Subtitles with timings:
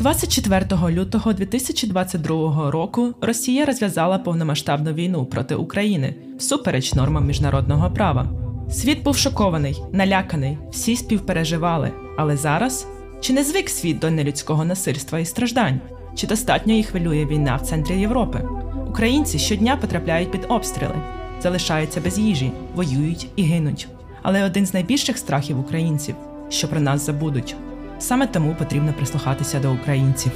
[0.00, 8.26] 24 лютого 2022 року Росія розв'язала повномасштабну війну проти України всупереч нормам міжнародного права.
[8.70, 11.90] Світ був шокований, наляканий, всі співпереживали.
[12.18, 12.86] Але зараз
[13.20, 15.80] чи не звик світ до нелюдського насильства і страждань?
[16.14, 18.48] Чи достатньо їх хвилює війна в центрі Європи?
[18.88, 20.94] Українці щодня потрапляють під обстріли,
[21.42, 23.88] залишаються без їжі, воюють і гинуть.
[24.22, 26.14] Але один з найбільших страхів українців,
[26.48, 27.56] що про нас забудуть.
[28.00, 30.32] Саме тому потрібно прислухатися до українців.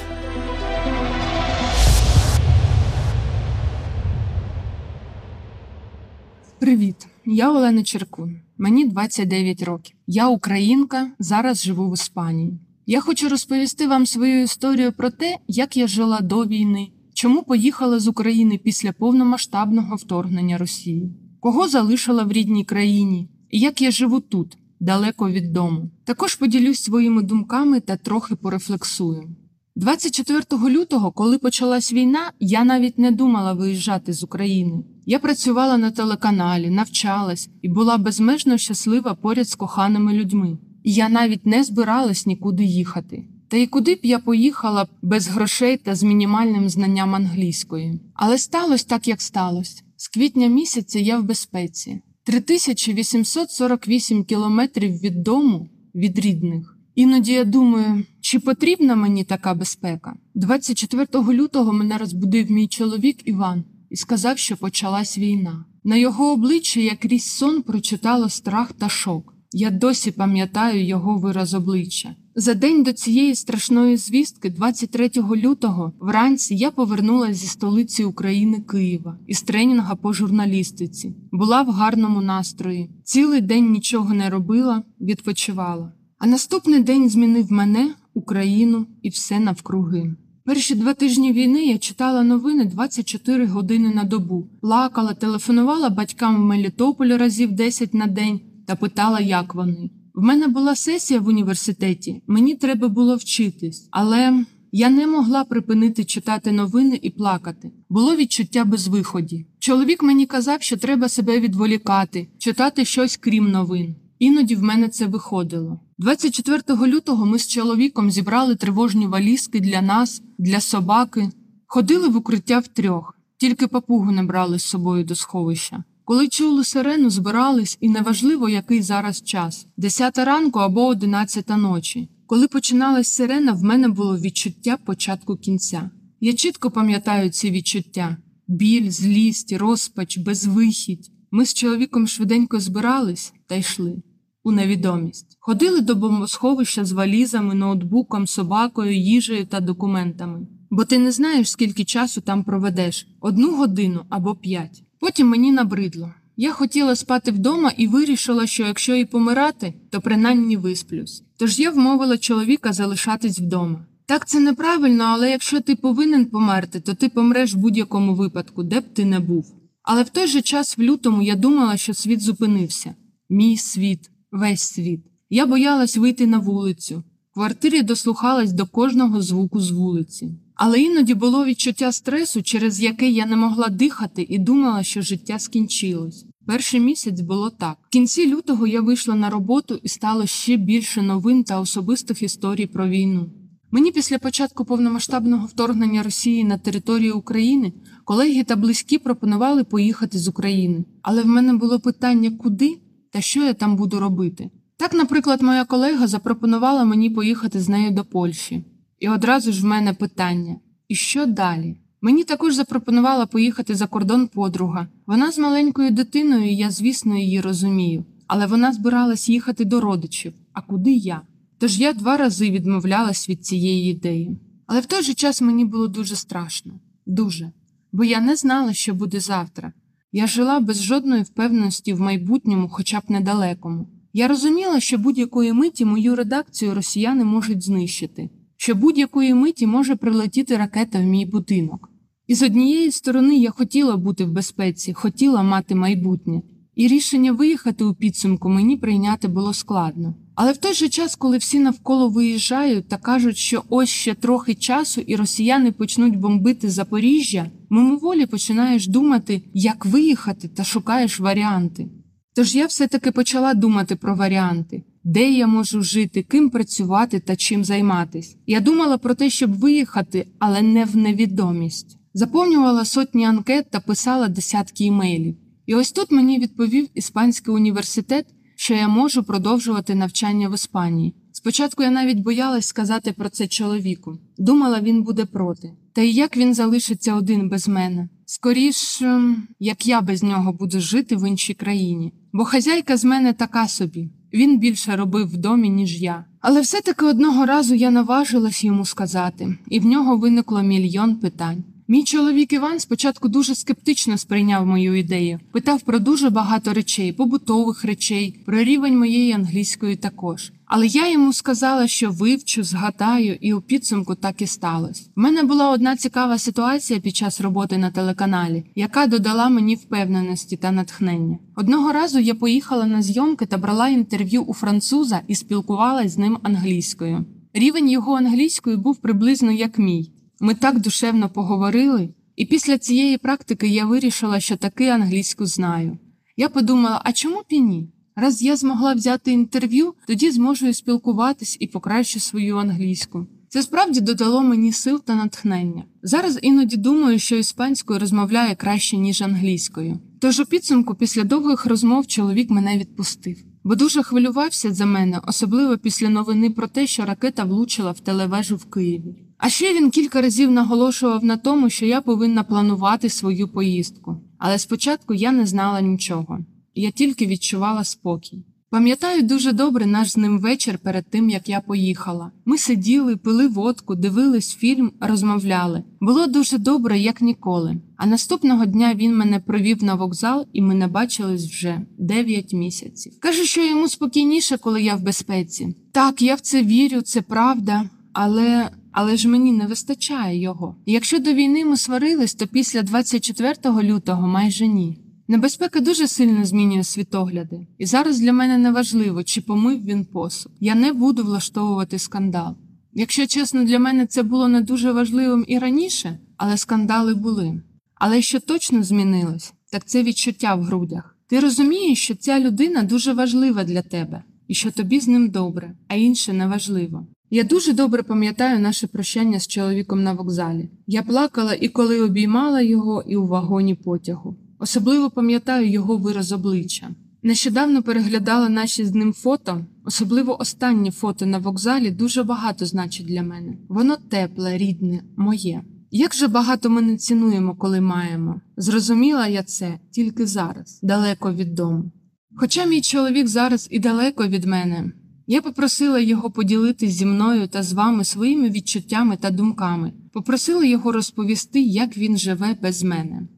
[6.58, 6.96] Привіт,
[7.26, 8.40] я Олена Черкун.
[8.58, 9.96] Мені 29 років.
[10.06, 12.58] Я українка, зараз живу в Іспанії.
[12.86, 17.98] Я хочу розповісти вам свою історію про те, як я жила до війни, чому поїхала
[18.00, 24.20] з України після повномасштабного вторгнення Росії, кого залишила в рідній країні, і як я живу
[24.20, 25.90] тут, далеко від дому.
[26.04, 29.36] Також поділюсь своїми думками та трохи порефлексую.
[29.76, 34.84] 24 лютого, коли почалась війна, я навіть не думала виїжджати з України.
[35.06, 40.58] Я працювала на телеканалі, навчалась і була безмежно щаслива поряд з коханими людьми.
[40.82, 43.24] І я навіть не збиралась нікуди їхати.
[43.48, 48.00] Та й куди б я поїхала без грошей та з мінімальним знанням англійської.
[48.14, 49.82] Але сталося так, як сталося.
[49.96, 52.02] З квітня місяця я в безпеці.
[52.24, 56.78] 3848 кілометрів від дому, від рідних.
[56.94, 60.14] Іноді я думаю, чи потрібна мені така безпека?
[60.34, 65.64] 24 лютого мене розбудив мій чоловік Іван і сказав, що почалась війна.
[65.84, 69.34] На його обличчі я крізь сон прочитала страх та шок.
[69.52, 72.16] Я досі пам'ятаю його вираз обличчя.
[72.36, 79.18] За день до цієї страшної звістки, 23 лютого, вранці я повернулася зі столиці України Києва
[79.26, 81.14] із тренінга по журналістиці.
[81.32, 82.90] Була в гарному настрої.
[83.04, 85.92] Цілий день нічого не робила, відпочивала.
[86.18, 90.14] А наступний день змінив мене, Україну і все навкруги.
[90.44, 96.44] Перші два тижні війни я читала новини 24 години на добу, плакала, телефонувала батькам в
[96.44, 99.90] Мелітополі разів 10 на день та питала, як вони.
[100.14, 106.04] В мене була сесія в університеті, мені треба було вчитись, але я не могла припинити
[106.04, 107.72] читати новини і плакати.
[107.88, 109.46] Було відчуття безвиході.
[109.58, 113.94] Чоловік мені казав, що треба себе відволікати, читати щось крім новин.
[114.18, 115.80] Іноді в мене це виходило.
[115.98, 121.30] 24 лютого ми з чоловіком зібрали тривожні валізки для нас, для собаки,
[121.66, 125.84] ходили в укриття втрьох, тільки папугу не брали з собою до сховища.
[126.04, 132.08] Коли чули сирену, збирались, і неважливо, який зараз час 10 ранку або 11 ночі.
[132.26, 135.90] Коли починалась сирена, в мене було відчуття початку кінця.
[136.20, 138.16] Я чітко пам'ятаю ці відчуття:
[138.48, 141.10] біль, злість, розпач, безвихідь.
[141.30, 144.02] Ми з чоловіком швиденько збирались та йшли
[144.44, 145.36] у невідомість.
[145.40, 150.46] Ходили до бомбосховища з валізами, ноутбуком, собакою, їжею та документами.
[150.70, 154.82] Бо ти не знаєш, скільки часу там проведеш одну годину або п'ять.
[155.04, 156.10] Потім мені набридло.
[156.36, 161.22] Я хотіла спати вдома і вирішила, що якщо і помирати, то принаймні висплюсь.
[161.36, 163.86] Тож я вмовила чоловіка залишатись вдома.
[164.06, 168.80] Так це неправильно, але якщо ти повинен померти, то ти помреш в будь-якому випадку, де
[168.80, 169.54] б ти не був.
[169.82, 172.94] Але в той же час в лютому я думала, що світ зупинився.
[173.30, 175.00] Мій світ, весь світ.
[175.30, 177.02] Я боялась вийти на вулицю.
[177.30, 180.34] В квартирі дослухалась до кожного звуку з вулиці.
[180.54, 185.38] Але іноді було відчуття стресу, через яке я не могла дихати і думала, що життя
[185.38, 186.26] скінчилось.
[186.46, 187.76] Перший місяць було так.
[187.82, 192.66] В кінці лютого я вийшла на роботу і стало ще більше новин та особистих історій
[192.66, 193.30] про війну.
[193.70, 197.72] Мені після початку повномасштабного вторгнення Росії на територію України
[198.04, 200.84] колеги та близькі пропонували поїхати з України.
[201.02, 202.78] Але в мене було питання, куди
[203.12, 204.50] та що я там буду робити.
[204.76, 208.64] Так, наприклад, моя колега запропонувала мені поїхати з нею до Польщі.
[208.98, 210.56] І одразу ж в мене питання:
[210.88, 211.76] і що далі?
[212.00, 214.88] Мені також запропонувала поїхати за кордон подруга.
[215.06, 220.32] Вона з маленькою дитиною, я, звісно, її розумію, але вона збиралась їхати до родичів.
[220.52, 221.20] А куди я?
[221.58, 224.38] Тож я два рази відмовлялась від цієї ідеї.
[224.66, 226.72] Але в той же час мені було дуже страшно,
[227.06, 227.52] дуже,
[227.92, 229.72] бо я не знала, що буде завтра.
[230.12, 233.88] Я жила без жодної впевненості в майбутньому, хоча б недалекому.
[234.12, 238.30] Я розуміла, що будь-якої миті мою редакцію росіяни можуть знищити,
[238.64, 241.90] що будь-якої миті може прилетіти ракета в мій будинок.
[242.26, 246.42] І з однієї сторони я хотіла бути в безпеці, хотіла мати майбутнє,
[246.74, 250.14] і рішення виїхати у підсумку мені прийняти було складно.
[250.34, 254.54] Але в той же час, коли всі навколо виїжджають та кажуть, що ось ще трохи
[254.54, 261.88] часу і росіяни почнуть бомбити Запоріжжя, мимоволі починаєш думати, як виїхати та шукаєш варіанти.
[262.34, 264.82] Тож я все таки почала думати про варіанти.
[265.04, 268.36] Де я можу жити, ким працювати та чим займатись.
[268.46, 271.98] Я думала про те, щоб виїхати, але не в невідомість.
[272.14, 275.36] Заповнювала сотні анкет та писала десятки імейлів.
[275.66, 281.14] І ось тут мені відповів Іспанський університет, що я можу продовжувати навчання в Іспанії.
[281.32, 284.18] Спочатку я навіть боялась сказати про це чоловіку.
[284.38, 285.72] Думала, він буде проти.
[285.92, 288.08] Та й як він залишиться один без мене?
[288.26, 292.12] Скоріш, ем, як я без нього буду жити в іншій країні.
[292.32, 294.10] Бо хазяйка з мене така собі.
[294.34, 296.24] Він більше робив в домі, ніж я.
[296.40, 301.64] Але все-таки одного разу я наважилась йому сказати, і в нього виникло мільйон питань.
[301.88, 307.84] Мій чоловік Іван спочатку дуже скептично сприйняв мою ідею, питав про дуже багато речей, побутових
[307.84, 310.52] речей, про рівень моєї англійської також.
[310.66, 315.02] Але я йому сказала, що вивчу, згадаю, і у підсумку так і сталося.
[315.16, 320.56] В мене була одна цікава ситуація під час роботи на телеканалі, яка додала мені впевненості
[320.56, 321.38] та натхнення.
[321.56, 326.38] Одного разу я поїхала на зйомки та брала інтерв'ю у француза і спілкувалась з ним
[326.42, 327.24] англійською.
[327.54, 330.10] Рівень його англійської був приблизно як мій.
[330.40, 335.98] Ми так душевно поговорили, і після цієї практики я вирішила, що таки англійську знаю.
[336.36, 337.88] Я подумала, а чому б і ні?
[338.16, 343.26] Раз я змогла взяти інтерв'ю, тоді зможу і спілкуватись і покращу свою англійську.
[343.48, 345.84] Це справді додало мені сил та натхнення.
[346.02, 349.98] Зараз іноді думаю, що іспанською розмовляє краще, ніж англійською.
[350.20, 355.78] Тож у підсумку, після довгих розмов, чоловік мене відпустив, бо дуже хвилювався за мене, особливо
[355.78, 359.16] після новини про те, що ракета влучила в телевежу в Києві.
[359.38, 364.16] А ще він кілька разів наголошував на тому, що я повинна планувати свою поїздку.
[364.38, 366.38] Але спочатку я не знала нічого,
[366.74, 368.44] я тільки відчувала спокій.
[368.74, 372.30] Пам'ятаю дуже добре наш з ним вечір перед тим, як я поїхала.
[372.44, 375.82] Ми сиділи, пили водку, дивились фільм, розмовляли.
[376.00, 377.76] Було дуже добре, як ніколи.
[377.96, 383.12] А наступного дня він мене провів на вокзал, і ми не бачились вже 9 місяців.
[383.20, 385.76] Каже, що йому спокійніше, коли я в безпеці.
[385.92, 390.76] Так, я в це вірю, це правда, але але ж мені не вистачає його.
[390.86, 394.98] якщо до війни ми сварились, то після 24 лютого майже ні.
[395.28, 400.52] Небезпека дуже сильно змінює світогляди, і зараз для мене не важливо, чи помив він посуд.
[400.60, 402.56] Я не буду влаштовувати скандал.
[402.92, 407.62] Якщо чесно, для мене це було не дуже важливим і раніше, але скандали були.
[407.94, 411.16] Але що точно змінилось, так це відчуття в грудях.
[411.28, 415.74] Ти розумієш, що ця людина дуже важлива для тебе, і що тобі з ним добре,
[415.88, 417.06] а інше не важливо.
[417.30, 420.68] Я дуже добре пам'ятаю наше прощання з чоловіком на вокзалі.
[420.86, 424.36] Я плакала і коли обіймала його, і у вагоні потягу.
[424.64, 426.90] Особливо пам'ятаю його вираз обличчя.
[427.22, 433.22] Нещодавно переглядала наші з ним фото, особливо останнє фото на вокзалі дуже багато значить для
[433.22, 433.56] мене.
[433.68, 435.62] Воно тепле, рідне, моє.
[435.90, 438.40] Як же багато ми не цінуємо, коли маємо.
[438.56, 441.92] Зрозуміла я це тільки зараз, далеко від дому.
[442.36, 444.92] Хоча мій чоловік зараз і далеко від мене,
[445.26, 450.92] я попросила його поділитись зі мною та з вами своїми відчуттями та думками, попросила його
[450.92, 453.28] розповісти, як він живе без мене.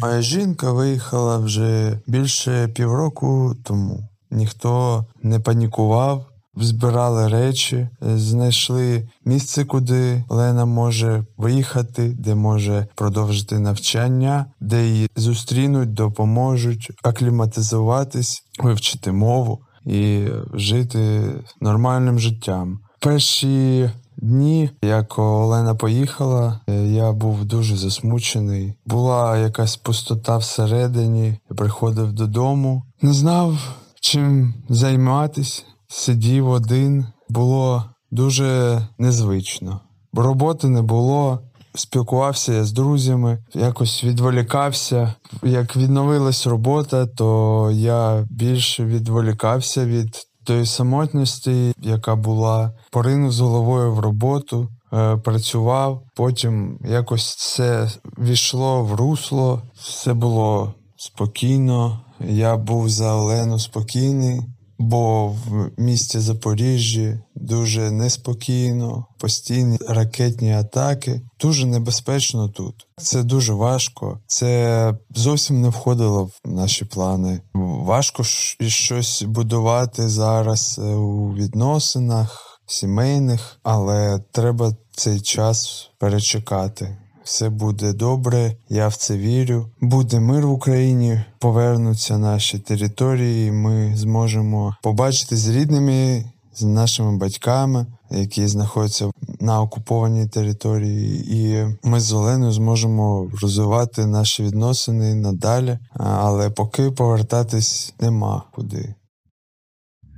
[0.00, 4.08] Моя жінка виїхала вже більше півроку тому.
[4.30, 14.46] Ніхто не панікував, збирали речі, знайшли місце, куди Лена може виїхати, де може продовжити навчання,
[14.60, 21.22] де її зустрінуть, допоможуть акліматизуватись, вивчити мову і жити
[21.60, 22.80] нормальним життям.
[23.00, 23.90] Перші
[24.22, 28.74] дні, як Олена поїхала, я був дуже засмучений.
[28.86, 37.06] Була якась пустота всередині, я приходив додому, не знав, чим займатись, сидів один.
[37.28, 39.80] Було дуже незвично,
[40.12, 41.40] бо роботи не було
[41.74, 45.14] спілкувався я з друзями, якось відволікався.
[45.42, 53.92] Як відновилась робота, то я більше відволікався від тої самотності, яка була, поринув з головою
[53.92, 54.68] в роботу.
[54.92, 62.00] Е, працював, потім якось це війшло в русло, все було спокійно.
[62.20, 64.42] Я був за Олену спокійний
[64.82, 71.20] бо в місті Запоріжжі дуже неспокійно, постійні ракетні атаки.
[71.40, 72.86] Дуже небезпечно тут.
[72.96, 74.20] Це дуже важко.
[74.26, 77.40] Це зовсім не входило в наші плани.
[77.54, 82.48] Важко щось будувати зараз е, у відносинах.
[82.66, 89.70] Сімейних, але треба цей час перечекати все буде добре, я в це вірю.
[89.80, 93.52] Буде мир в Україні, повернуться наші території.
[93.52, 96.24] Ми зможемо побачити з рідними,
[96.54, 99.10] з нашими батьками, які знаходяться
[99.40, 105.78] на окупованій території, і ми з Оленою зможемо розвивати наші відносини надалі.
[105.94, 108.94] Але поки повертатись нема куди.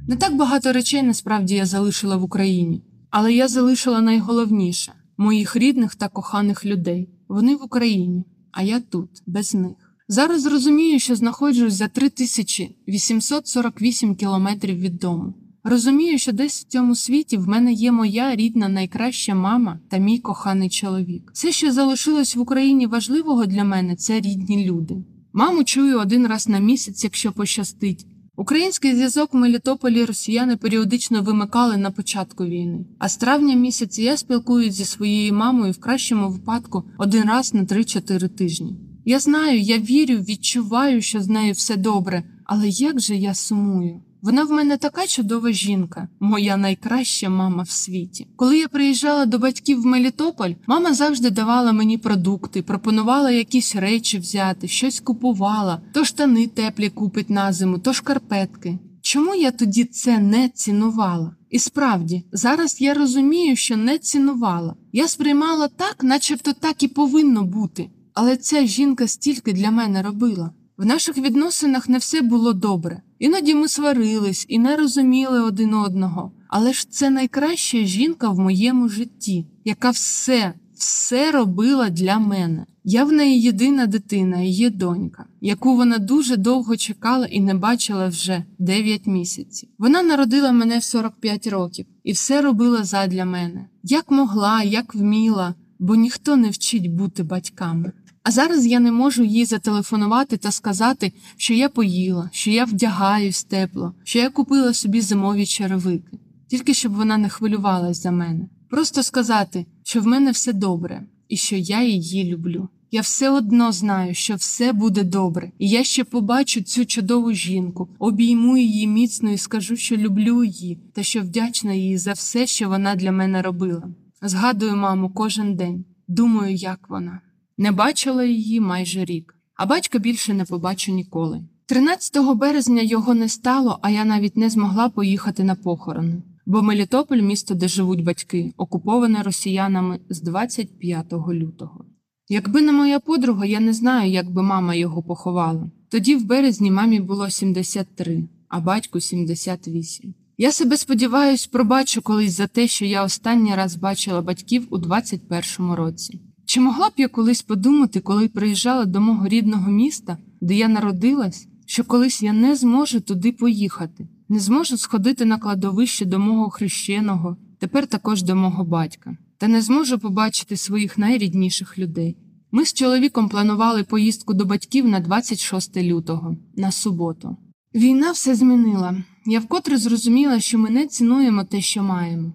[0.08, 5.94] Не так багато речей насправді я залишила в Україні, але я залишила найголовніше моїх рідних
[5.94, 7.08] та коханих людей.
[7.28, 9.76] Вони в Україні, а я тут, без них.
[10.08, 15.34] Зараз розумію, що знаходжусь за 3848 кілометрів від дому.
[15.64, 20.18] Розумію, що десь в цьому світі в мене є моя рідна найкраща мама та мій
[20.18, 21.30] коханий чоловік.
[21.34, 24.96] Все, що залишилось в Україні важливого для мене, це рідні люди.
[25.32, 28.06] Маму чую один раз на місяць, якщо пощастить.
[28.36, 32.84] Український зв'язок в Мелітополі росіяни періодично вимикали на початку війни.
[32.98, 37.64] А з травня місяця я спілкуюсь зі своєю мамою в кращому випадку один раз на
[37.64, 38.76] 3-4 тижні.
[39.04, 44.02] Я знаю, я вірю, відчуваю, що з нею все добре, але як же я сумую?
[44.24, 48.26] Вона в мене така чудова жінка, моя найкраща мама в світі.
[48.36, 54.18] Коли я приїжджала до батьків в Мелітополь, мама завжди давала мені продукти, пропонувала якісь речі
[54.18, 58.78] взяти, щось купувала, то штани теплі купить на зиму, то шкарпетки.
[59.02, 61.36] Чому я тоді це не цінувала?
[61.50, 64.74] І справді, зараз я розумію, що не цінувала.
[64.92, 67.90] Я сприймала так, начебто так і повинно бути.
[68.14, 70.50] Але ця жінка стільки для мене робила.
[70.76, 73.02] В наших відносинах не все було добре.
[73.24, 76.32] Іноді ми сварились і не розуміли один одного.
[76.48, 82.66] Але ж це найкраща жінка в моєму житті, яка все, все робила для мене.
[82.84, 88.08] Я в неї єдина дитина, її донька, яку вона дуже довго чекала і не бачила
[88.08, 89.68] вже 9 місяців.
[89.78, 93.68] Вона народила мене в 45 років і все робила задля мене.
[93.82, 97.92] Як могла, як вміла, бо ніхто не вчить бути батьками.
[98.24, 103.44] А зараз я не можу їй зателефонувати та сказати, що я поїла, що я вдягаюсь
[103.44, 108.48] тепло, що я купила собі зимові черевики, тільки щоб вона не хвилювалась за мене.
[108.70, 112.68] Просто сказати, що в мене все добре і що я її люблю.
[112.90, 117.88] Я все одно знаю, що все буде добре, і я ще побачу цю чудову жінку,
[117.98, 122.68] обійму її міцно і скажу, що люблю її та що вдячна їй за все, що
[122.68, 123.88] вона для мене робила.
[124.22, 127.20] Згадую маму кожен день, думаю, як вона.
[127.58, 131.44] Не бачила її майже рік, а батька більше не побачу ніколи.
[131.66, 137.20] 13 березня його не стало, а я навіть не змогла поїхати на похорони, бо Мелітополь,
[137.20, 141.84] місто, де живуть батьки, окуповане росіянами з 25 лютого.
[142.28, 145.70] Якби не моя подруга, я не знаю, як би мама його поховала.
[145.90, 150.14] Тоді в березні мамі було 73, а батьку 78.
[150.38, 155.76] Я себе сподіваюсь, пробачу колись за те, що я останній раз бачила батьків у 21-му
[155.76, 156.20] році.
[156.54, 161.48] Чи могла б я колись подумати, коли приїжджала до мого рідного міста, де я народилась,
[161.66, 167.36] що колись я не зможу туди поїхати, не зможу сходити на кладовище до мого хрещеного,
[167.58, 172.16] тепер також до мого батька, та не зможу побачити своїх найрідніших людей.
[172.52, 177.36] Ми з чоловіком планували поїздку до батьків на 26 лютого, на суботу.
[177.74, 178.96] Війна все змінила.
[179.26, 182.32] Я вкотре зрозуміла, що ми не цінуємо те, що маємо.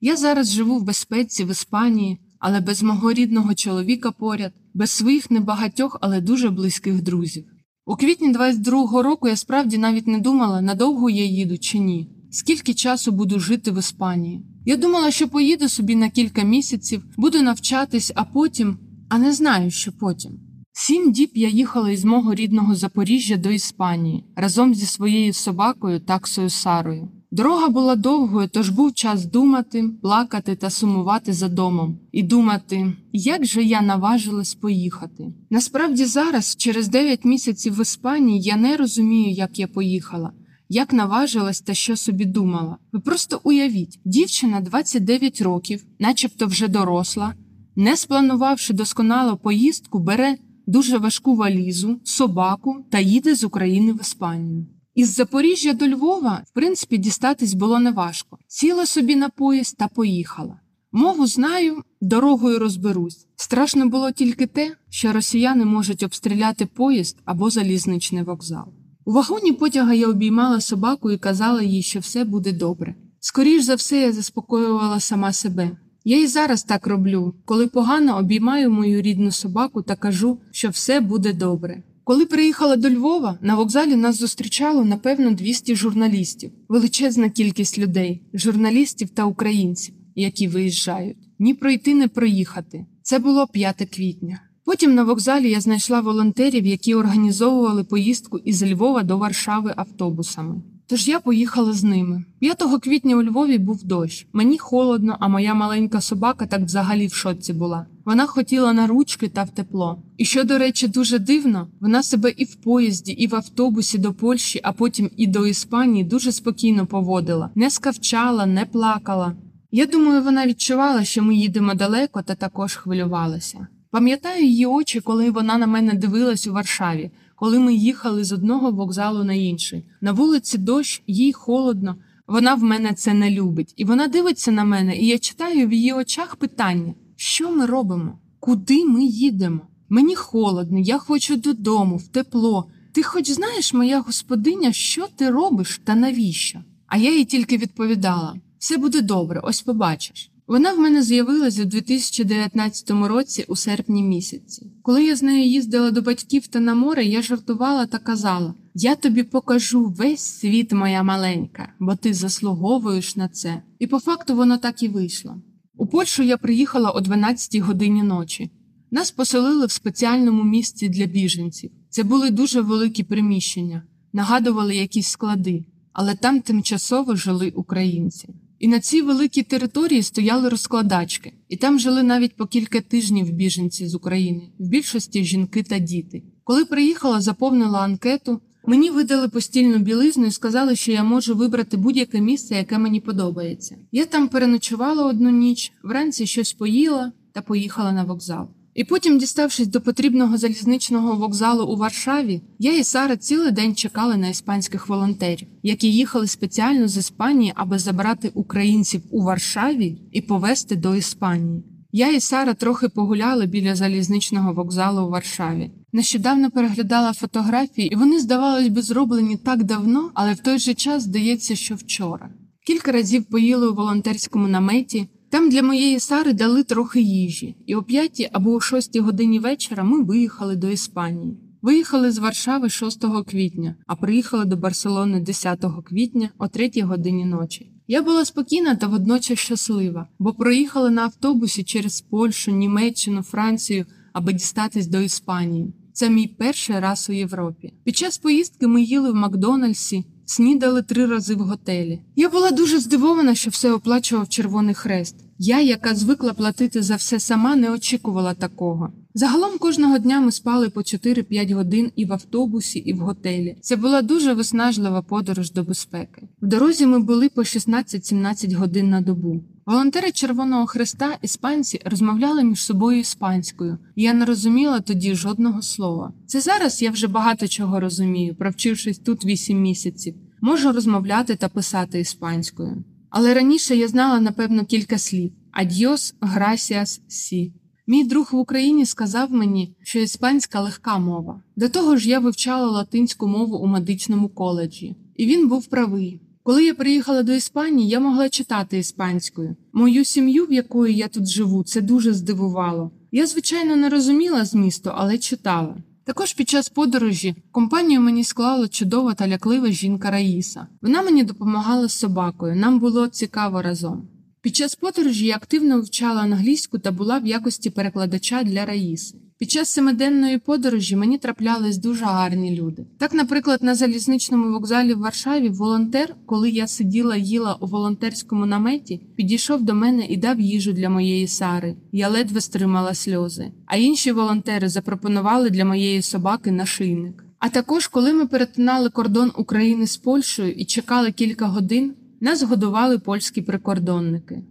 [0.00, 5.30] Я зараз живу в безпеці в Іспанії, але без мого рідного чоловіка поряд, без своїх
[5.30, 7.44] небагатьох, але дуже близьких друзів.
[7.86, 12.74] У квітні 22-го року я справді навіть не думала, надовго я їду чи ні, скільки
[12.74, 14.42] часу буду жити в Іспанії.
[14.66, 18.78] Я думала, що поїду собі на кілька місяців, буду навчатись, а потім,
[19.08, 20.32] а не знаю, що потім.
[20.72, 26.50] Сім діб я їхала із мого рідного Запоріжжя до Іспанії разом зі своєю собакою таксою
[26.50, 27.08] Сарою.
[27.32, 33.46] Дорога була довгою, тож був час думати, плакати та сумувати за домом, і думати, як
[33.46, 35.32] же я наважилась поїхати.
[35.50, 40.32] Насправді, зараз, через 9 місяців в Іспанії, я не розумію, як я поїхала,
[40.68, 42.76] як наважилась та що собі думала.
[42.92, 47.34] Ви просто уявіть, дівчина 29 років, начебто вже доросла,
[47.76, 54.66] не спланувавши досконало поїздку, бере дуже важку валізу, собаку та їде з України в Іспанію.
[54.94, 58.38] Із Запоріжжя до Львова, в принципі, дістатись було неважко.
[58.48, 60.60] Сіла собі на поїзд та поїхала.
[60.92, 63.26] Мову знаю, дорогою розберусь.
[63.36, 68.64] Страшно було тільки те, що росіяни можуть обстріляти поїзд або залізничний вокзал.
[69.04, 72.94] У вагоні потяга я обіймала собаку і казала їй, що все буде добре.
[73.20, 75.70] Скоріш за все, я заспокоювала сама себе.
[76.04, 81.00] Я і зараз так роблю, коли погано обіймаю мою рідну собаку та кажу, що все
[81.00, 81.82] буде добре.
[82.10, 89.08] Коли приїхала до Львова, на вокзалі нас зустрічало напевно 200 журналістів, величезна кількість людей, журналістів
[89.08, 91.16] та українців, які виїжджають.
[91.38, 92.86] Ні пройти, не проїхати.
[93.02, 94.40] Це було 5 квітня.
[94.64, 100.62] Потім на вокзалі я знайшла волонтерів, які організовували поїздку із Львова до Варшави автобусами.
[100.90, 102.24] Тож я поїхала з ними.
[102.38, 104.26] 5 квітня у Львові був дощ.
[104.32, 107.86] Мені холодно, а моя маленька собака так взагалі в шоці була.
[108.04, 110.02] Вона хотіла на ручки та в тепло.
[110.16, 114.12] І що, до речі, дуже дивно, вона себе і в поїзді, і в автобусі до
[114.12, 119.32] Польщі, а потім і до Іспанії дуже спокійно поводила, не скавчала, не плакала.
[119.70, 123.66] Я думаю, вона відчувала, що ми їдемо далеко, та також хвилювалася.
[123.90, 128.70] Пам'ятаю її очі, коли вона на мене дивилась у Варшаві, коли ми їхали з одного
[128.70, 129.84] вокзалу на інший.
[130.00, 131.96] На вулиці дощ, їй холодно.
[132.26, 133.74] Вона в мене це не любить.
[133.76, 138.18] І вона дивиться на мене, і я читаю в її очах питання: що ми робимо?
[138.40, 139.60] Куди ми їдемо?
[139.88, 142.70] Мені холодно, я хочу додому, в тепло.
[142.92, 146.58] Ти хоч знаєш, моя господиня, що ти робиш та навіщо?
[146.86, 150.29] А я їй тільки відповідала: все буде добре, ось побачиш.
[150.50, 154.72] Вона в мене з'явилася у 2019 році у серпні місяці.
[154.82, 158.94] Коли я з нею їздила до батьків та на море, я жартувала та казала: Я
[158.94, 163.62] тобі покажу весь світ, моя маленька, бо ти заслуговуєш на це.
[163.78, 165.36] І по факту воно так і вийшло.
[165.76, 168.50] У Польщу я приїхала о 12 годині ночі.
[168.90, 171.70] Нас поселили в спеціальному місці для біженців.
[171.88, 178.28] Це були дуже великі приміщення, нагадували якісь склади, але там тимчасово жили українці.
[178.60, 183.88] І на цій великій території стояли розкладачки, і там жили навіть по кілька тижнів біженці
[183.88, 186.22] з України, в більшості жінки та діти.
[186.44, 188.40] Коли приїхала, заповнила анкету.
[188.66, 193.76] Мені видали постільну білизну і сказали, що я можу вибрати будь-яке місце, яке мені подобається.
[193.92, 198.48] Я там переночувала одну ніч, вранці щось поїла та поїхала на вокзал.
[198.80, 204.16] І потім, діставшись до потрібного залізничного вокзалу у Варшаві, я і Сара цілий день чекали
[204.16, 210.76] на іспанських волонтерів, які їхали спеціально з Іспанії, аби забрати українців у Варшаві і повезти
[210.76, 211.64] до Іспанії.
[211.92, 215.70] Я і Сара трохи погуляли біля залізничного вокзалу у Варшаві.
[215.92, 221.02] Нещодавно переглядала фотографії, і вони, здавалось би, зроблені так давно, але в той же час
[221.02, 222.30] здається, що вчора.
[222.66, 225.08] Кілька разів поїли у волонтерському наметі.
[225.30, 229.84] Там для моєї Сари дали трохи їжі, і о п'ятій або о шостій годині вечора
[229.84, 231.38] ми виїхали до Іспанії.
[231.62, 237.72] Виїхали з Варшави 6 квітня, а приїхали до Барселони 10 квітня о 3 годині ночі.
[237.88, 244.32] Я була спокійна та водночас щаслива, бо проїхали на автобусі через Польщу, Німеччину, Францію, аби
[244.32, 245.74] дістатись до Іспанії.
[245.92, 247.72] Це мій перший раз у Європі.
[247.84, 252.00] Під час поїздки ми їли в Макдональдсі, снідали три рази в готелі.
[252.16, 255.16] Я була дуже здивована, що все оплачував Червоний Хрест.
[255.42, 258.92] Я, яка звикла платити за все сама, не очікувала такого.
[259.14, 263.56] Загалом кожного дня ми спали по 4-5 годин і в автобусі, і в готелі.
[263.60, 266.28] Це була дуже виснажлива подорож до безпеки.
[266.42, 269.40] В дорозі ми були по 16-17 годин на добу.
[269.66, 276.12] Волонтери Червоного Хреста, іспанці, розмовляли між собою іспанською, я не розуміла тоді жодного слова.
[276.26, 280.14] Це зараз я вже багато чого розумію, провчившись тут 8 місяців.
[280.40, 282.84] Можу розмовляти та писати іспанською.
[283.10, 287.52] Але раніше я знала, напевно, кілька слів: Адьос, грасіас, сі.
[287.86, 291.42] Мій друг в Україні сказав мені, що іспанська легка мова.
[291.56, 296.20] До того ж, я вивчала латинську мову у медичному коледжі, і він був правий.
[296.42, 299.56] Коли я приїхала до Іспанії, я могла читати іспанською.
[299.72, 302.90] Мою сім'ю, в якої я тут живу, це дуже здивувало.
[303.12, 305.76] Я, звичайно, не розуміла змісту, але читала.
[306.10, 310.66] Також під час подорожі компанію мені склала чудова та ляклива жінка Раїса.
[310.82, 314.08] Вона мені допомагала з собакою, нам було цікаво разом.
[314.40, 319.18] Під час подорожі я активно вивчала англійську та була в якості перекладача для Раїси.
[319.40, 322.86] Під час семиденної подорожі мені траплялись дуже гарні люди.
[322.98, 329.00] Так, наприклад, на залізничному вокзалі в Варшаві волонтер, коли я сиділа їла у волонтерському наметі,
[329.16, 331.76] підійшов до мене і дав їжу для моєї Сари.
[331.92, 333.52] Я ледве стримала сльози.
[333.66, 337.24] А інші волонтери запропонували для моєї собаки нашийник.
[337.38, 342.98] А також, коли ми перетинали кордон України з Польщею і чекали кілька годин, нас годували
[342.98, 344.42] польські прикордонники.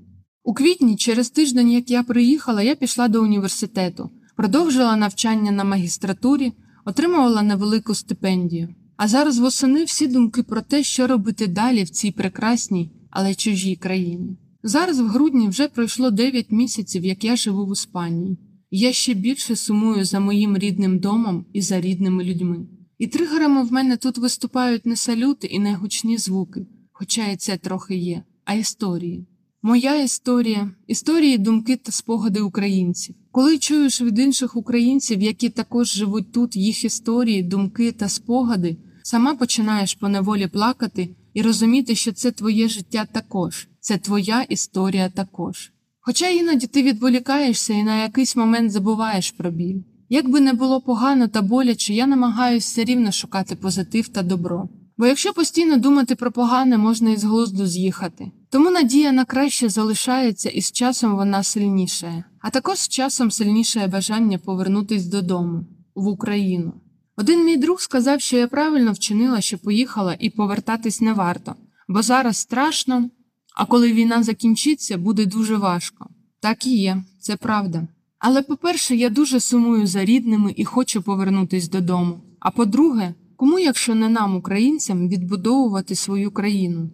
[0.43, 6.53] У квітні, через тиждень, як я приїхала, я пішла до університету, продовжила навчання на магістратурі,
[6.85, 8.75] отримувала невелику стипендію.
[8.97, 13.75] А зараз восени всі думки про те, що робити далі в цій прекрасній, але чужій
[13.75, 14.37] країні.
[14.63, 18.37] Зараз в грудні вже пройшло 9 місяців, як я живу в Іспанії,
[18.69, 22.67] і я ще більше сумую за моїм рідним домом і за рідними людьми.
[22.97, 26.65] І тригерами в мене тут виступають не салюти і не гучні звуки
[26.99, 29.27] хоча і це трохи є, а історії.
[29.61, 33.15] Моя історія, історії, думки та спогади українців.
[33.31, 39.35] Коли чуєш від інших українців, які також живуть тут, їх історії, думки та спогади, сама
[39.35, 45.71] починаєш поневолі плакати і розуміти, що це твоє життя також, це твоя історія також.
[45.99, 49.81] Хоча іноді ти відволікаєшся і на якийсь момент забуваєш про біль.
[50.09, 54.69] Як би не було погано та боляче, я намагаюся все рівно шукати позитив та добро.
[54.97, 58.31] Бо якщо постійно думати про погане, можна із глузду з'їхати.
[58.51, 62.23] Тому надія на краще залишається, і з часом вона сильнішає.
[62.41, 66.73] А також з часом сильнішає бажання повернутись додому, в Україну.
[67.17, 71.55] Один мій друг сказав, що я правильно вчинила, що поїхала, і повертатись не варто,
[71.87, 73.09] бо зараз страшно,
[73.55, 76.09] а коли війна закінчиться, буде дуже важко.
[76.39, 77.87] Так і є, це правда.
[78.19, 82.21] Але по-перше, я дуже сумую за рідними і хочу повернутись додому.
[82.39, 86.89] А по-друге, кому, якщо не нам, українцям, відбудовувати свою країну?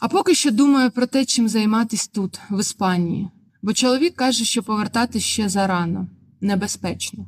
[0.00, 3.28] А поки що думаю про те, чим займатись тут, в Іспанії,
[3.62, 6.08] бо чоловік каже, що повертатись ще зарано,
[6.40, 7.26] небезпечно.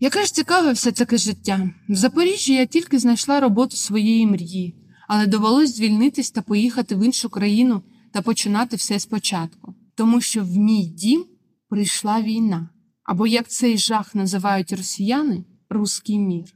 [0.00, 1.70] Яке ж цікаве все таке життя.
[1.88, 4.74] В Запоріжжі я тільки знайшла роботу своєї мрії,
[5.08, 10.56] але довелось звільнитись та поїхати в іншу країну та починати все спочатку, тому що в
[10.56, 11.24] мій дім
[11.68, 12.68] прийшла війна,
[13.04, 16.54] або як цей жах називають росіяни руський мір.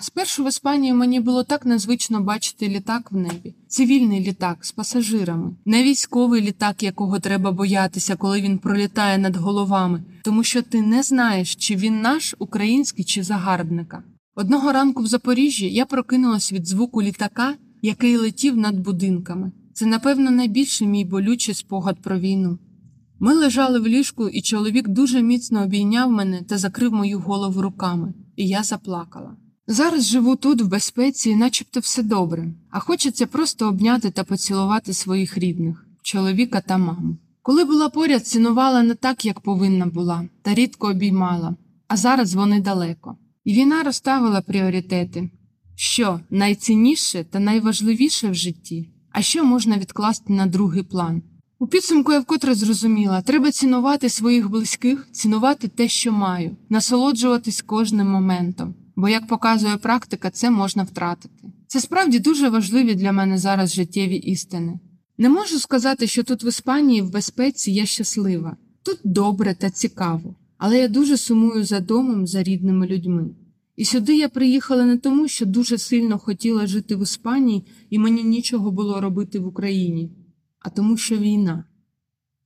[0.00, 5.56] Спершу в Іспанії мені було так незвично бачити літак в небі, цивільний літак з пасажирами,
[5.64, 11.02] не військовий літак, якого треба боятися, коли він пролітає над головами, тому що ти не
[11.02, 14.02] знаєш, чи він наш український чи загарбника.
[14.34, 19.52] Одного ранку в Запоріжжі я прокинулась від звуку літака, який летів над будинками.
[19.72, 22.58] Це, напевно, найбільший мій болючий спогад про війну.
[23.20, 28.14] Ми лежали в ліжку, і чоловік дуже міцно обійняв мене та закрив мою голову руками,
[28.36, 29.36] і я заплакала.
[29.66, 34.94] Зараз живу тут, в безпеці, і начебто все добре, а хочеться просто обняти та поцілувати
[34.94, 37.16] своїх рідних, чоловіка та маму.
[37.42, 41.56] Коли була поряд, цінувала не так, як повинна була, та рідко обіймала,
[41.88, 43.16] а зараз вони далеко.
[43.44, 45.30] І війна розставила пріоритети.
[45.76, 51.22] Що найцінніше та найважливіше в житті, а що можна відкласти на другий план.
[51.58, 58.10] У підсумку я вкотре зрозуміла, треба цінувати своїх близьких, цінувати те, що маю, насолоджуватись кожним
[58.10, 61.52] моментом бо, як показує практика, це можна втратити.
[61.66, 64.80] Це справді дуже важливі для мене зараз життєві істини.
[65.18, 70.34] Не можу сказати, що тут в Іспанії в безпеці я щаслива, тут добре та цікаво,
[70.58, 73.30] але я дуже сумую за домом, за рідними людьми.
[73.76, 78.24] І сюди я приїхала не тому, що дуже сильно хотіла жити в Іспанії і мені
[78.24, 80.10] нічого було робити в Україні,
[80.58, 81.64] а тому, що війна,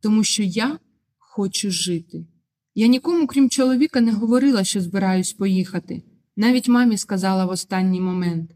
[0.00, 0.78] тому що я
[1.18, 2.26] хочу жити.
[2.74, 6.02] Я нікому, крім чоловіка, не говорила, що збираюсь поїхати.
[6.36, 8.50] Навіть мамі сказала в останній момент.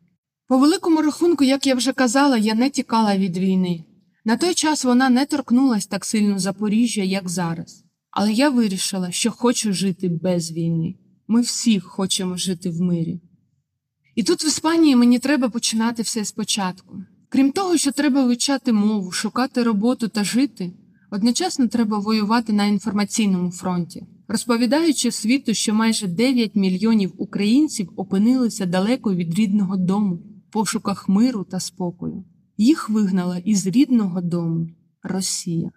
[0.48, 3.84] По великому рахунку, як я вже казала, я не тікала від війни.
[4.24, 7.84] На той час вона не торкнулась так сильно Запоріжжя, як зараз.
[8.10, 10.94] Але я вирішила, що хочу жити без війни.
[11.28, 13.20] Ми всі хочемо жити в мирі.
[14.14, 17.02] І тут в Іспанії мені треба починати все спочатку.
[17.28, 20.72] Крім того, що треба вивчати мову, шукати роботу та жити,
[21.10, 29.14] одночасно треба воювати на інформаційному фронті розповідаючи світу, що майже 9 мільйонів українців опинилися далеко
[29.14, 32.24] від рідного дому в пошуках миру та спокою.
[32.56, 34.68] Їх вигнала із рідного дому
[35.02, 35.70] Росія.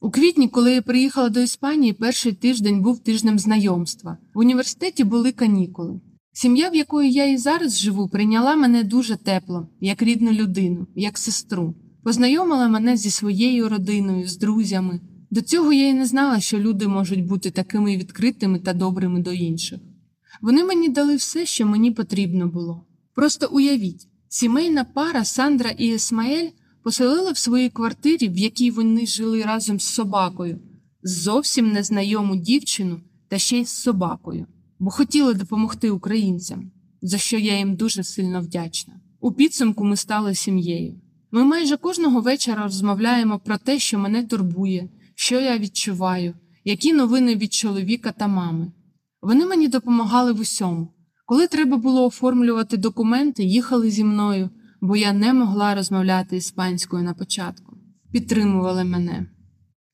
[0.00, 4.18] У квітні, коли я приїхала до Іспанії, перший тиждень був тижнем знайомства.
[4.34, 6.00] В університеті були канікули.
[6.32, 11.18] Сім'я, в якої я і зараз живу, прийняла мене дуже тепло, як рідну людину, як
[11.18, 16.58] сестру, познайомила мене зі своєю родиною, з друзями, до цього я й не знала, що
[16.58, 19.80] люди можуть бути такими відкритими та добрими до інших.
[20.40, 22.86] Вони мені дали все, що мені потрібно було.
[23.14, 26.48] Просто уявіть, сімейна пара Сандра і Есмаель
[26.82, 30.58] поселила в своїй квартирі, в якій вони жили разом з собакою,
[31.02, 34.46] зовсім незнайому дівчину та ще й з собакою,
[34.78, 36.70] бо хотіли допомогти українцям,
[37.02, 39.00] за що я їм дуже сильно вдячна.
[39.20, 41.00] У підсумку ми стали сім'єю.
[41.30, 44.88] Ми майже кожного вечора розмовляємо про те, що мене турбує
[45.20, 48.72] що я відчуваю, які новини від чоловіка та мами.
[49.22, 50.88] Вони мені допомагали в усьому.
[51.26, 57.14] Коли треба було оформлювати документи, їхали зі мною, бо я не могла розмовляти іспанською на
[57.14, 57.76] початку.
[58.12, 59.26] Підтримували мене.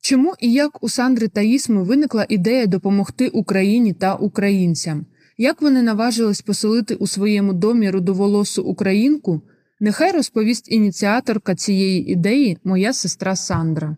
[0.03, 5.07] Чому і як у Сандри та Ісми виникла ідея допомогти Україні та українцям?
[5.39, 9.43] Як вони наважились поселити у своєму домі рудоволосу українку?
[9.81, 13.97] Нехай розповість ініціаторка цієї ідеї, моя сестра Сандра.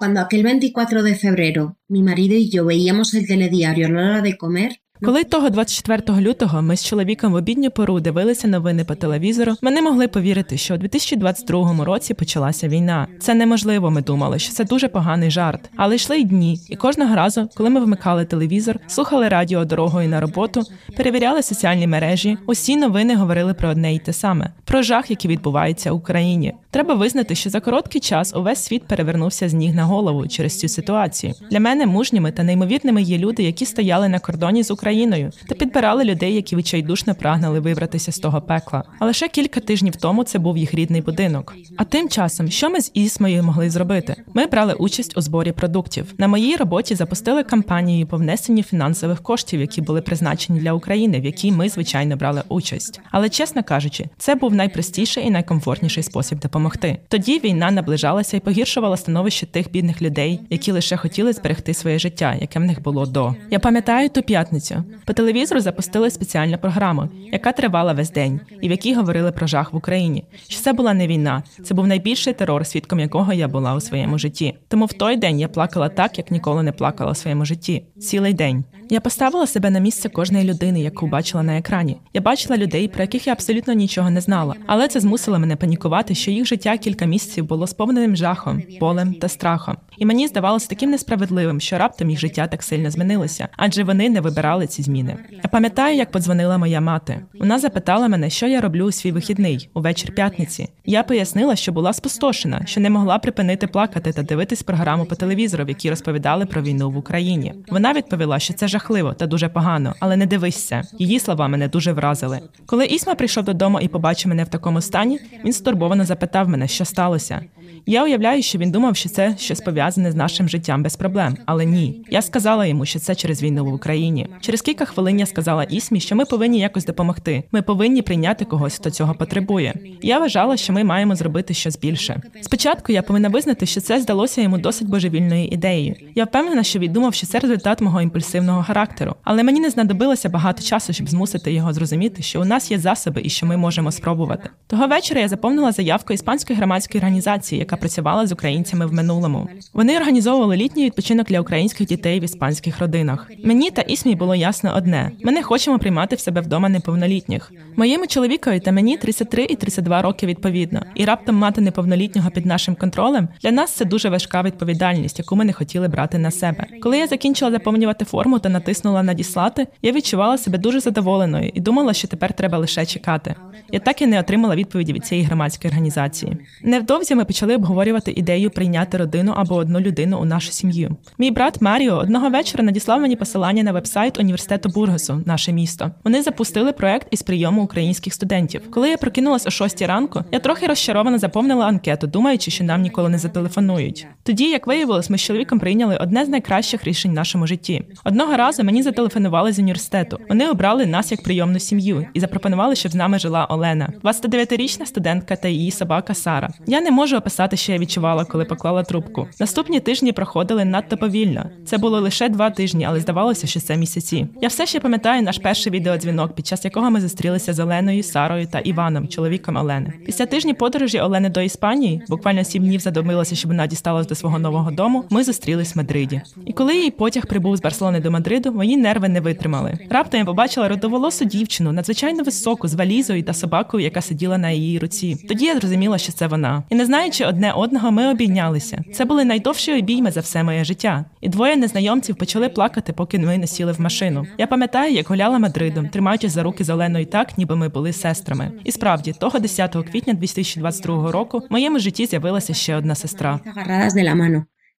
[0.00, 4.22] Cuando aquel 24 de febrero mi marido y yo veíamos el telediario a la hora
[4.22, 8.94] de comer, Коли того 24 лютого ми з чоловіком в обідню пору дивилися новини по
[8.94, 13.06] телевізору, ми не могли повірити, що у 2022 році почалася війна.
[13.20, 13.90] Це неможливо.
[13.90, 15.70] Ми думали, що це дуже поганий жарт.
[15.76, 20.20] Але йшли й дні, і кожного разу, коли ми вмикали телевізор, слухали радіо дорогою на
[20.20, 20.62] роботу,
[20.96, 22.38] перевіряли соціальні мережі.
[22.46, 26.54] Усі новини говорили про одне й те саме: про жах, який відбувається в Україні.
[26.70, 30.68] Треба визнати, що за короткий час увесь світ перевернувся з ніг на голову через цю
[30.68, 31.34] ситуацію.
[31.50, 35.54] Для мене мужніми та неймовірними є люди, які стояли на кордоні з Україною Україною та
[35.54, 38.84] підбирали людей, які відчайдушно прагнули вибратися з того пекла.
[38.98, 41.54] А лише кілька тижнів тому це був їх рідний будинок.
[41.76, 44.16] А тим часом, що ми з Ісмою могли зробити?
[44.34, 46.14] Ми брали участь у зборі продуктів.
[46.18, 51.24] На моїй роботі запустили кампанію по внесенню фінансових коштів, які були призначені для України, в
[51.24, 53.00] якій ми звичайно брали участь.
[53.10, 56.98] Але чесно кажучи, це був найпростіший і найкомфортніший спосіб допомогти.
[57.08, 62.36] Тоді війна наближалася і погіршувала становище тих бідних людей, які лише хотіли зберегти своє життя,
[62.40, 63.34] яке в них було до.
[63.50, 64.79] Я пам'ятаю ту п'ятницю.
[65.04, 69.72] По телевізору запустили спеціальну програму, яка тривала весь день, і в якій говорили про жах
[69.72, 70.24] в Україні.
[70.48, 74.18] Що це була не війна, це був найбільший терор, свідком якого я була у своєму
[74.18, 74.54] житті.
[74.68, 77.84] Тому в той день я плакала так, як ніколи не плакала у своєму житті.
[77.98, 78.64] Цілий день.
[78.92, 81.96] Я поставила себе на місце кожної людини, яку бачила на екрані.
[82.14, 86.14] Я бачила людей, про яких я абсолютно нічого не знала, але це змусило мене панікувати,
[86.14, 89.76] що їх життя кілька місяців було сповненим жахом, болем та страхом.
[89.98, 94.20] І мені здавалося таким несправедливим, що раптом їх життя так сильно змінилося, адже вони не
[94.20, 95.16] вибирали ці зміни.
[95.30, 97.20] Я пам'ятаю, як подзвонила моя мати.
[97.34, 100.68] Вона запитала мене, що я роблю у свій вихідний увечір п'ятниці.
[100.84, 105.64] Я пояснила, що була спустошена, що не могла припинити плакати та дивитись програму по телевізору,
[105.64, 107.54] в якій розповідали про війну в Україні.
[107.68, 110.82] Вона відповіла, що це жахливо та дуже погано, але не дивися.
[110.98, 112.40] Її слова мене дуже вразили.
[112.66, 116.84] Коли Ісма прийшов додому і побачив мене в такому стані, він стурбовано запитав мене, що
[116.84, 117.40] сталося.
[117.86, 121.64] Я уявляю, що він думав, що це щось пов'язане з нашим життям без проблем, але
[121.64, 122.04] ні.
[122.10, 124.26] Я сказала йому, що це через війну в Україні.
[124.40, 127.42] Через кілька хвилин я сказала Ісмі, що ми повинні якось допомогти.
[127.52, 129.74] Ми повинні прийняти когось, хто цього потребує.
[130.02, 132.20] Я вважала, що ми маємо зробити щось більше.
[132.40, 135.94] Спочатку я повинна визнати, що це здалося йому досить божевільною ідеєю.
[136.14, 140.28] Я впевнена, що він думав, що це результат мого імпульсивного характеру, але мені не знадобилося
[140.28, 143.92] багато часу, щоб змусити його зрозуміти, що у нас є засоби і що ми можемо
[143.92, 144.50] спробувати.
[144.66, 149.48] Того вечора я заповнила заявку іспанської громадської організації, яка працювала з українцями в минулому.
[149.72, 153.30] Вони організовували літній відпочинок для українських дітей в іспанських родинах.
[153.44, 157.52] Мені та Ісмі було ясно одне: ми не хочемо приймати в себе вдома неповнолітніх.
[157.76, 162.74] Моєму чоловікові та мені 33 і 32 роки відповідно, і раптом мати неповнолітнього під нашим
[162.74, 166.66] контролем для нас це дуже важка відповідальність, яку ми не хотіли брати на себе.
[166.82, 171.92] Коли я закінчила заповнювати форму та натиснула надіслати, я відчувала себе дуже задоволеною і думала,
[171.92, 173.34] що тепер треба лише чекати.
[173.72, 176.36] Я так і не отримала відповіді від цієї громадської організації.
[176.62, 180.96] Невдовзі ми почали обговорювати ідею прийняти родину або одну людину у нашу сім'ю.
[181.18, 185.90] Мій брат Маріо одного вечора надіслав мені посилання на вебсайт університету Бургасу, наше місто.
[186.04, 188.70] Вони запустили проект із прийому українських студентів.
[188.70, 193.08] Коли я прокинулась о 6 ранку, я трохи розчаровано заповнила анкету, думаючи, що нам ніколи
[193.08, 194.06] не зателефонують.
[194.22, 197.82] Тоді, як виявилось, ми з чоловіком прийняли одне з найкращих рішень в нашому житті.
[198.04, 200.18] Одного разу мені зателефонували з університету.
[200.28, 205.36] Вони обрали нас як прийомну сім'ю і запропонували, щоб з нами жила Олена, 29-річна студентка
[205.36, 206.50] та її собака Сара.
[206.66, 209.28] Я не можу описати, що я відчувала, коли поклала трубку.
[209.40, 211.50] Наступні тижні проходили надто повільно.
[211.66, 214.26] Це було лише два тижні, але здавалося, що це місяці.
[214.40, 218.46] Я все ще пам'ятаю наш перший відеодзвінок, під час якого ми зустрілися з Оленою, Сарою
[218.46, 219.92] та Іваном, чоловіком Олени.
[220.06, 224.38] Після тижні подорожі Олени до Іспанії, буквально сім днів задумилося, щоб вона дісталась до свого
[224.38, 225.04] нового дому.
[225.10, 226.22] Ми зустрілись в Мадриді.
[226.46, 229.78] І коли її потяг прибув з Барселони до Мадриду, мої нерви не витримали.
[229.90, 234.78] Раптом я побачила родоволосу дівчину, надзвичайно високу, з валізою та собакою, яка сиділа на її
[234.78, 235.16] руці.
[235.28, 236.62] Тоді я зрозуміла, що це вона.
[236.68, 238.84] І не знаючи одне одного, ми обійнялися.
[238.94, 241.04] Це були найдовші обійми за все моє життя.
[241.20, 244.26] І двоє незнайомців почали плакати, поки ми не сіли в машину.
[244.38, 248.52] Я пам'ятаю, як гуляла Мадридом, тримаючись за руки з Оленою так, ніби ми були сестрами.
[248.64, 253.40] І справді, того 10 квітня 2022 року в моєму житті з'явилася ще одна сестра.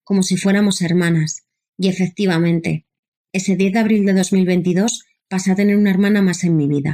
[0.04, 1.32] como si fuéramos hermanas.
[1.78, 2.70] Y efectivamente,
[3.38, 4.88] ese 10 de abril de 2022
[5.30, 6.94] pasé a tener una hermana más en mi vida.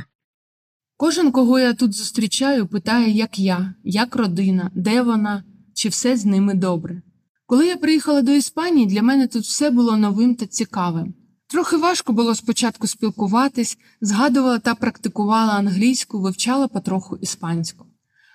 [0.97, 5.43] Кожен, кого я тут зустрічаю, питає, як я, як родина, де вона,
[5.77, 7.01] чи все з ними добре.
[7.45, 11.13] Коли я приїхала до Іспанії, для мене тут все було новим та цікавим.
[11.47, 17.85] Трохи важко було спочатку спілкуватись, згадувала та практикувала англійську, вивчала потроху іспанську,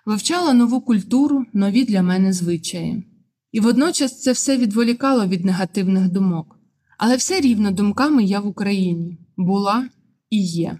[0.06, 3.04] вивчала нову культуру, нові для мене звичаї.
[3.52, 6.56] І водночас це все відволікало від негативних думок.
[6.98, 9.88] Але все рівно думками я в Україні була
[10.30, 10.78] і є.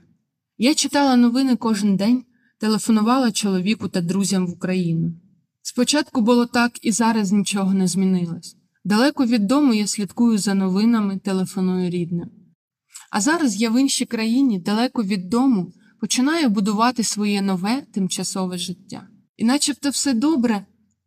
[0.58, 2.24] Я читала новини кожен день,
[2.60, 5.12] телефонувала чоловіку та друзям в Україну.
[5.62, 8.56] Спочатку було так, і зараз нічого не змінилось.
[8.84, 12.30] Далеко від дому я слідкую за новинами, телефоную рідним.
[13.10, 19.08] А зараз я в іншій країні, далеко від дому, починаю будувати своє нове тимчасове життя.
[19.36, 20.66] І начебто все добре,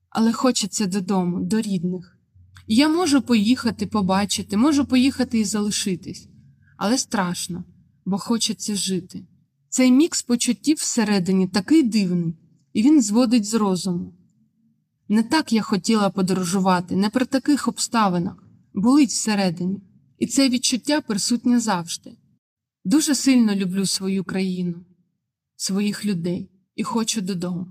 [0.09, 2.17] але хочеться додому, до рідних.
[2.67, 6.27] І я можу поїхати, побачити, можу поїхати і залишитись,
[6.77, 7.63] але страшно,
[8.05, 9.25] бо хочеться жити.
[9.69, 12.33] Цей мікс почуттів всередині такий дивний,
[12.73, 14.13] і він зводить з розуму.
[15.09, 19.81] Не так я хотіла подорожувати, не при таких обставинах, болить всередині,
[20.19, 22.17] і це відчуття присутнє завжди.
[22.85, 24.85] Дуже сильно люблю свою країну,
[25.55, 27.67] своїх людей і хочу додому.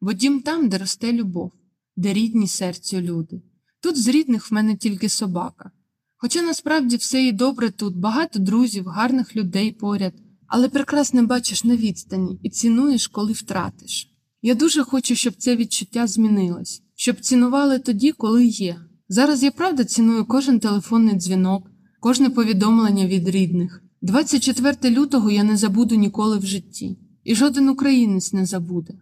[0.00, 1.52] Бо дім там, де росте любов,
[1.96, 3.42] де рідні серцю люди.
[3.80, 5.70] Тут з рідних в мене тільки собака.
[6.16, 10.14] Хоча насправді все і добре тут, багато друзів, гарних людей поряд,
[10.46, 14.11] але прекрасно бачиш на відстані і цінуєш, коли втратиш.
[14.42, 18.76] Я дуже хочу, щоб це відчуття змінилось, щоб цінували тоді, коли є.
[19.08, 23.82] Зараз я правда ціную кожен телефонний дзвінок, кожне повідомлення від рідних.
[24.02, 28.94] 24 лютого я не забуду ніколи в житті, і жоден українець не забуде.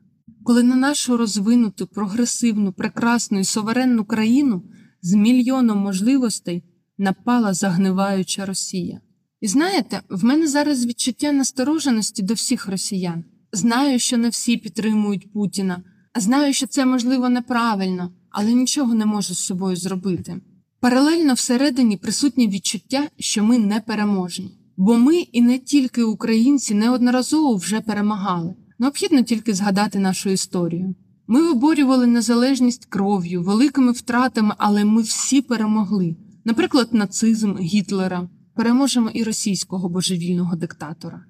[0.44, 4.62] Коли на нашу розвинуту, прогресивну, прекрасну і суверенну країну
[5.02, 6.62] з мільйоном можливостей
[6.98, 9.00] напала загниваюча Росія.
[9.40, 13.24] І знаєте, в мене зараз відчуття настороженості до всіх росіян.
[13.52, 15.82] Знаю, що не всі підтримують Путіна,
[16.14, 20.40] знаю, що це можливо неправильно, але нічого не можу з собою зробити.
[20.80, 24.50] Паралельно всередині присутнє відчуття, що ми не переможні.
[24.76, 28.54] Бо ми і не тільки українці неодноразово вже перемагали.
[28.78, 30.94] Необхідно тільки згадати нашу історію.
[31.26, 36.16] Ми виборювали незалежність кров'ю, великими втратами, але ми всі перемогли.
[36.44, 41.24] Наприклад, нацизм Гітлера, переможемо і російського божевільного диктатора.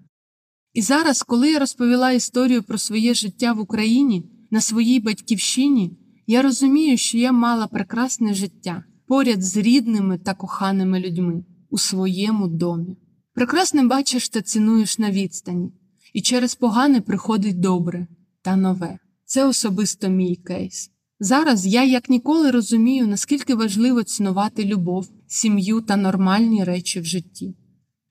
[0.73, 6.43] І зараз, коли я розповіла історію про своє життя в Україні на своїй батьківщині, я
[6.43, 12.97] розумію, що я мала прекрасне життя поряд з рідними та коханими людьми у своєму домі.
[13.35, 15.73] Прекрасне бачиш та цінуєш на відстані,
[16.13, 18.07] і через погане приходить добре
[18.43, 18.99] та нове.
[19.25, 20.91] Це особисто мій кейс.
[21.21, 27.55] Зараз я як ніколи розумію, наскільки важливо цінувати любов, сім'ю та нормальні речі в житті.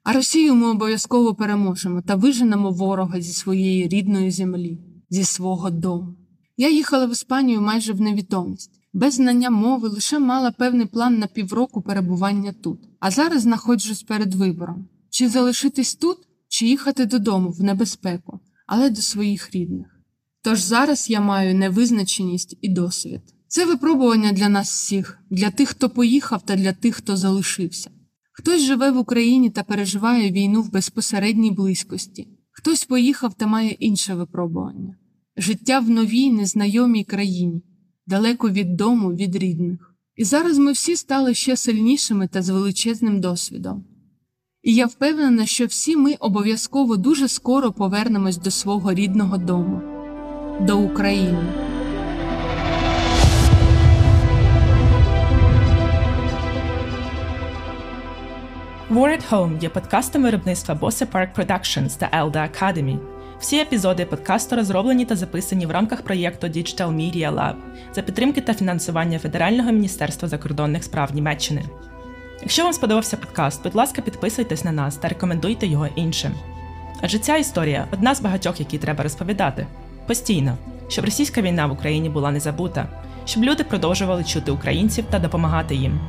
[0.10, 4.78] А Росію ми обов'язково переможемо та виженемо ворога зі своєї рідної землі,
[5.10, 6.16] зі свого дому.
[6.58, 11.28] Я їхала в Іспанію майже в невідомість, без знання мови, лише мала певний план на
[11.28, 12.80] півроку перебування тут.
[13.00, 16.18] А зараз знаходжусь перед вибором: чи залишитись тут,
[16.48, 20.02] чи їхати додому в небезпеку, але до своїх рідних.
[20.42, 23.22] Тож зараз я маю невизначеність і досвід.
[23.48, 27.90] Це випробування для нас всіх, для тих, хто поїхав, та для тих, хто залишився.
[28.40, 34.16] Хтось живе в Україні та переживає війну в безпосередній близькості, хтось поїхав та має інше
[34.16, 34.96] випробування
[35.38, 37.64] життя в новій незнайомій країні,
[38.08, 39.96] далеко від дому, від рідних.
[40.16, 43.84] І зараз ми всі стали ще сильнішими та з величезним досвідом.
[44.64, 49.82] І я впевнена, що всі ми обов'язково дуже скоро повернемось до свого рідного дому,
[50.68, 51.69] до України.
[58.90, 62.98] War at Home є подкастом виробництва Bosse Park Productions та Elda Academy.
[63.40, 67.54] Всі епізоди подкасту розроблені та записані в рамках проєкту Digital Media Lab
[67.94, 71.64] за підтримки та фінансування Федерального міністерства закордонних справ Німеччини.
[72.42, 76.32] Якщо вам сподобався подкаст, будь ласка, підписуйтесь на нас та рекомендуйте його іншим.
[77.02, 79.68] Адже ця історія одна з багатьох, які треба розповідати
[80.08, 82.88] постійно, щоб російська війна в Україні була не забута,
[83.26, 86.00] щоб люди продовжували чути українців та допомагати їм.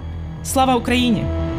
[0.42, 1.49] Слава Україні!